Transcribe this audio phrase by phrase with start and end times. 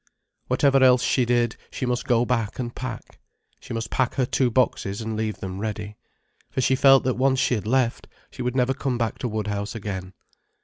[0.47, 3.19] Whatever else she did, she must go back and pack.
[3.59, 5.95] She must pack her two boxes, and leave them ready.
[6.49, 9.75] For she felt that once she had left, she could never come back to Woodhouse
[9.75, 10.13] again.